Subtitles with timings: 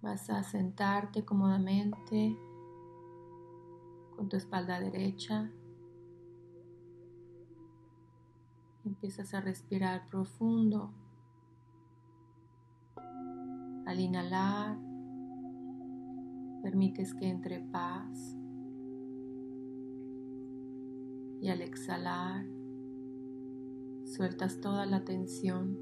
[0.00, 2.38] Vas a sentarte cómodamente
[4.14, 5.50] con tu espalda derecha.
[8.84, 10.92] Empiezas a respirar profundo.
[13.86, 14.78] Al inhalar,
[16.62, 18.36] permites que entre paz.
[21.40, 22.46] Y al exhalar,
[24.04, 25.76] sueltas toda la tensión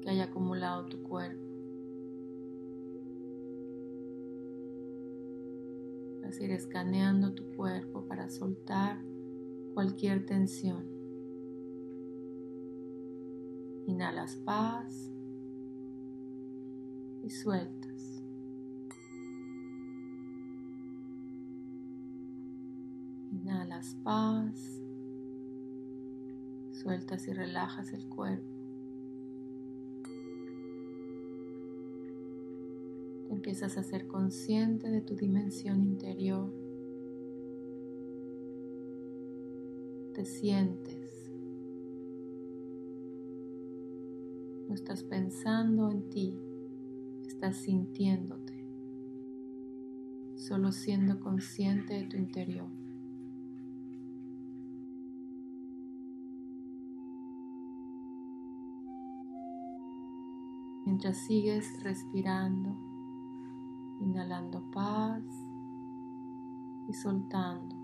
[0.00, 1.45] que haya acumulado tu cuerpo.
[6.40, 9.00] Ir escaneando tu cuerpo para soltar
[9.74, 10.84] cualquier tensión.
[13.86, 15.10] Inhalas paz
[17.22, 18.22] y sueltas.
[23.30, 24.82] Inhalas paz,
[26.72, 28.55] sueltas y relajas el cuerpo.
[33.36, 36.50] Empiezas a ser consciente de tu dimensión interior.
[40.14, 41.30] Te sientes.
[44.68, 46.34] No estás pensando en ti,
[47.26, 48.54] estás sintiéndote.
[50.36, 52.68] Solo siendo consciente de tu interior.
[60.86, 62.85] Mientras sigues respirando,
[64.00, 65.24] inhalando paz
[66.88, 67.76] y soltando.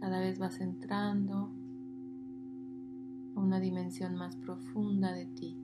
[0.00, 1.50] Cada vez vas entrando
[3.34, 5.56] a una dimensión más profunda de ti.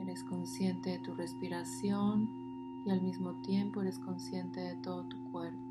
[0.00, 2.28] Eres consciente de tu respiración
[2.86, 5.67] y al mismo tiempo eres consciente de todo tu cuerpo.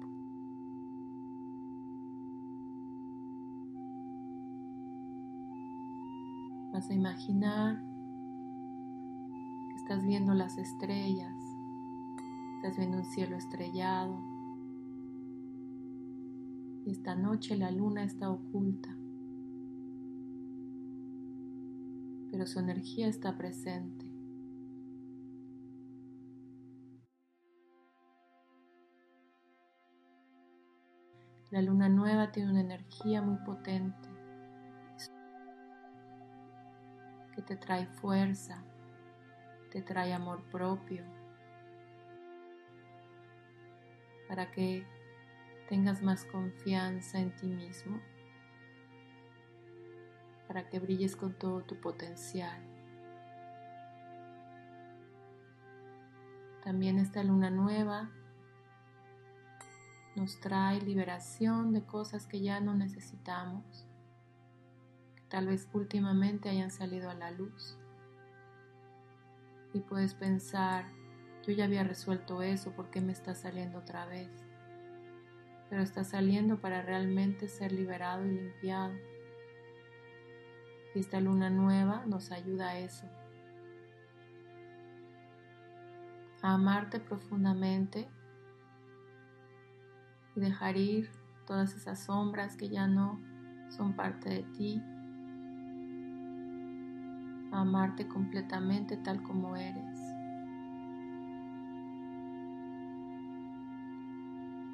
[6.73, 7.81] Vas a imaginar
[9.69, 11.33] que estás viendo las estrellas,
[12.57, 14.19] estás viendo un cielo estrellado
[16.85, 18.95] y esta noche la luna está oculta,
[22.31, 24.05] pero su energía está presente.
[31.49, 34.16] La luna nueva tiene una energía muy potente
[37.47, 38.61] te trae fuerza,
[39.71, 41.03] te trae amor propio,
[44.27, 44.85] para que
[45.69, 48.01] tengas más confianza en ti mismo,
[50.47, 52.61] para que brilles con todo tu potencial.
[56.65, 58.09] También esta luna nueva
[60.17, 63.86] nos trae liberación de cosas que ya no necesitamos
[65.29, 67.77] tal vez últimamente hayan salido a la luz.
[69.73, 70.85] Y puedes pensar,
[71.45, 74.29] yo ya había resuelto eso, ¿por qué me está saliendo otra vez?
[75.69, 78.93] Pero está saliendo para realmente ser liberado y limpiado.
[80.95, 83.05] Y esta luna nueva nos ayuda a eso.
[86.41, 88.07] A amarte profundamente
[90.35, 91.09] y dejar ir
[91.45, 93.19] todas esas sombras que ya no
[93.69, 94.81] son parte de ti
[97.57, 99.99] amarte completamente tal como eres.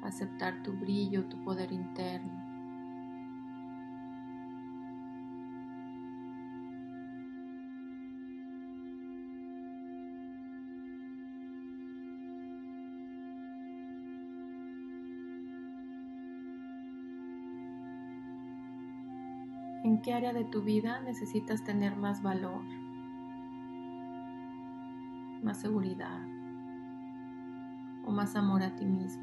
[0.02, 2.43] Aceptar tu brillo, tu poder interno.
[19.94, 22.64] ¿En qué área de tu vida necesitas tener más valor,
[25.40, 26.18] más seguridad
[28.04, 29.22] o más amor a ti mismo?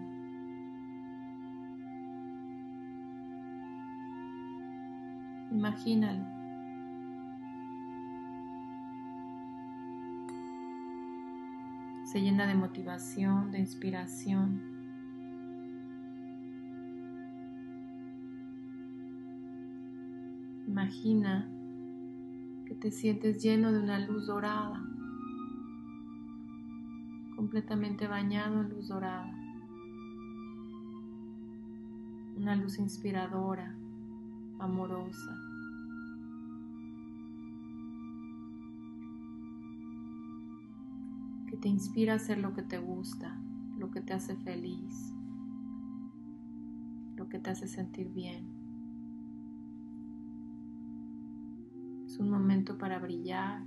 [5.51, 6.25] Imagínalo.
[12.05, 14.70] Se llena de motivación, de inspiración.
[20.71, 21.51] Imagina
[22.65, 24.81] que te sientes lleno de una luz dorada,
[27.35, 29.35] completamente bañado en luz dorada.
[32.37, 33.75] Una luz inspiradora,
[34.59, 35.37] amorosa.
[41.47, 43.37] Que te inspira a hacer lo que te gusta,
[43.77, 45.13] lo que te hace feliz,
[47.17, 48.60] lo que te hace sentir bien.
[52.21, 53.65] Un momento para brillar.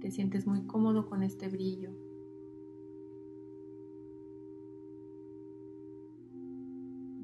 [0.00, 1.90] Te sientes muy cómodo con este brillo.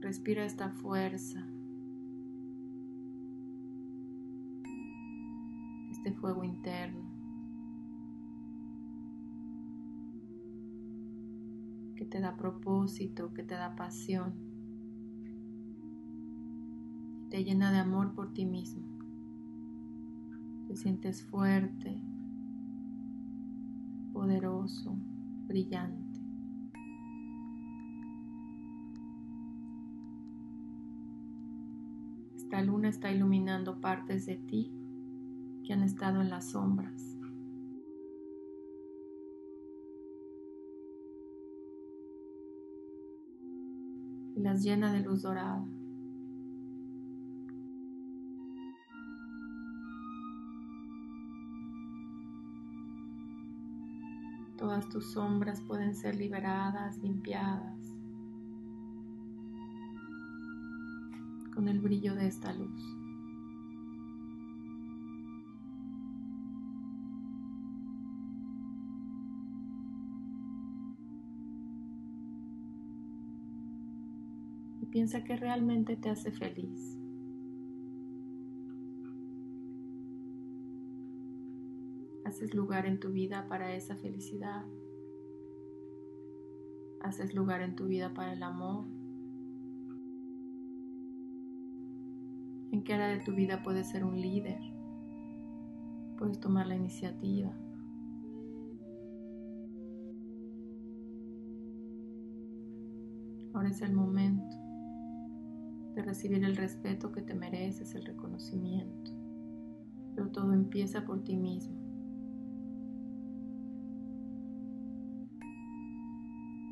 [0.01, 1.47] Respira esta fuerza,
[5.91, 7.19] este fuego interno.
[11.97, 14.48] que te da propósito, que te da pasión,
[17.31, 18.83] te llena de amor por ti mismo.
[20.67, 22.01] Te sientes fuerte,
[24.13, 24.97] poderoso,
[25.47, 26.21] brillante.
[32.37, 34.73] Esta luna está iluminando partes de ti
[35.65, 37.19] que han estado en las sombras.
[44.35, 45.67] Y las llena de luz dorada.
[54.87, 57.79] Tus sombras pueden ser liberadas, limpiadas.
[61.59, 62.99] con el brillo de esta luz.
[74.93, 76.97] Piensa que realmente te hace feliz.
[82.29, 84.67] Haces lugar en tu vida para esa felicidad.
[87.01, 88.85] Haces lugar en tu vida para el amor,
[92.71, 94.61] en qué área de tu vida puedes ser un líder,
[96.19, 97.51] puedes tomar la iniciativa.
[103.55, 104.55] Ahora es el momento
[105.95, 109.13] de recibir el respeto que te mereces, el reconocimiento,
[110.15, 111.88] pero todo empieza por ti mismo.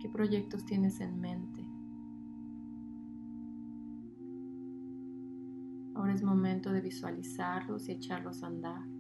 [0.01, 1.65] ¿Qué proyectos tienes en mente?
[5.95, 8.96] Ahora es momento de visualizarlos y echarlos a andar.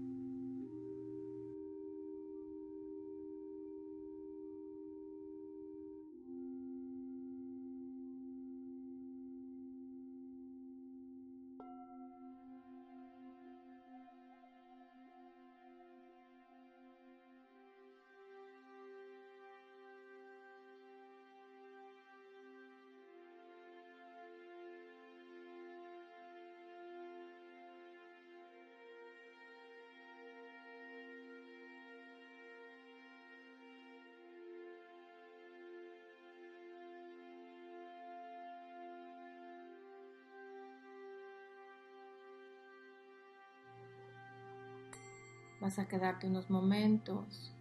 [45.66, 47.52] Vas a quedarte unos momentos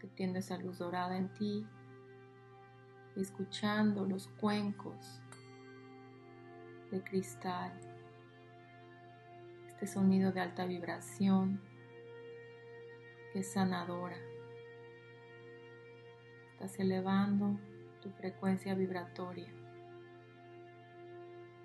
[0.00, 1.64] sintiendo esa luz dorada en ti,
[3.14, 5.20] escuchando los cuencos
[6.90, 7.70] de cristal,
[9.68, 11.60] este sonido de alta vibración
[13.32, 14.18] que es sanadora.
[16.54, 17.56] Estás elevando
[18.00, 19.52] tu frecuencia vibratoria.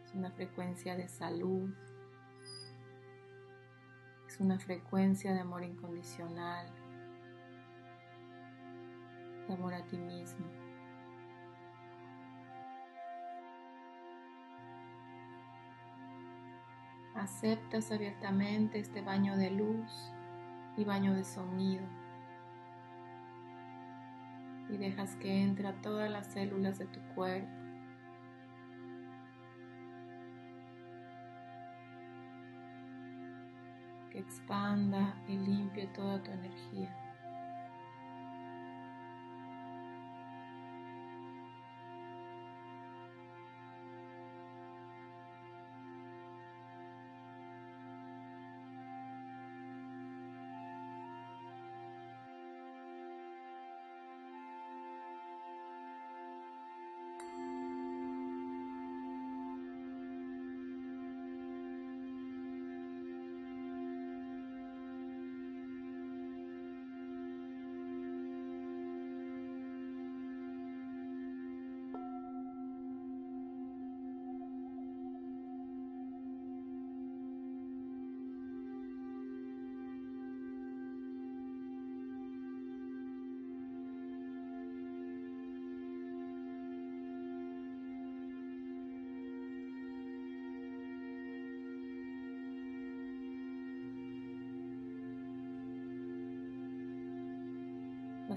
[0.05, 1.73] Es una frecuencia de salud,
[4.39, 6.67] una frecuencia de amor incondicional,
[9.47, 10.45] de amor a ti mismo.
[17.15, 20.13] Aceptas abiertamente este baño de luz
[20.77, 21.83] y baño de sonido
[24.69, 27.66] y dejas que entre todas las células de tu cuerpo
[34.19, 37.06] expanda y limpie toda tu energía.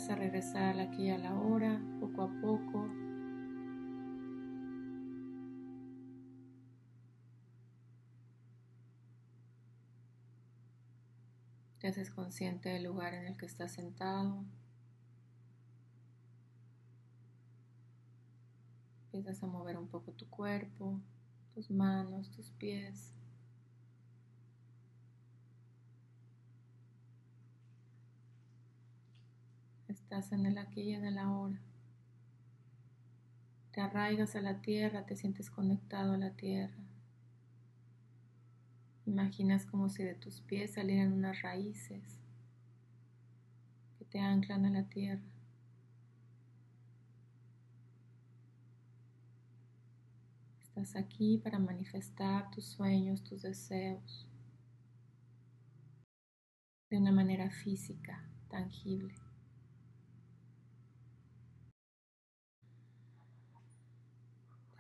[0.09, 2.89] A regresar aquí a la hora, poco a poco.
[11.79, 14.43] Te haces consciente del lugar en el que estás sentado.
[19.13, 20.99] Empiezas a mover un poco tu cuerpo,
[21.55, 23.13] tus manos, tus pies.
[29.91, 31.59] Estás en el aquí y en el ahora.
[33.73, 36.79] Te arraigas a la tierra, te sientes conectado a la tierra.
[39.05, 42.21] Imaginas como si de tus pies salieran unas raíces
[43.99, 45.35] que te anclan a la tierra.
[50.63, 54.29] Estás aquí para manifestar tus sueños, tus deseos
[56.91, 59.30] de una manera física, tangible.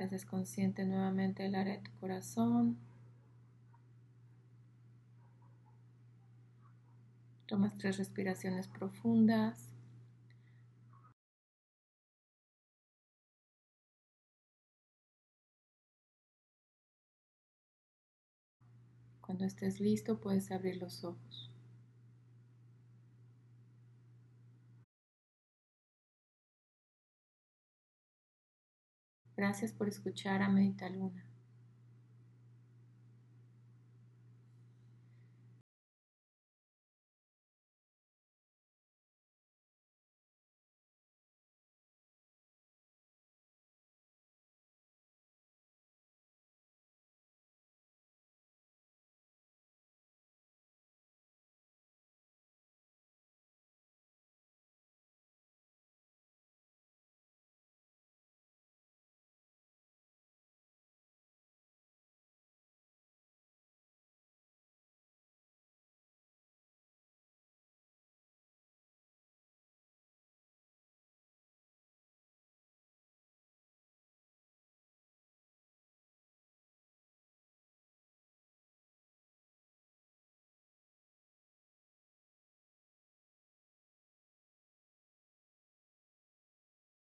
[0.04, 2.76] Haces consciente nuevamente del área de tu corazón.
[7.46, 9.70] Tomas tres respiraciones profundas.
[19.20, 21.50] Cuando estés listo puedes abrir los ojos.
[29.40, 31.24] Gracias por escuchar a Medita Luna.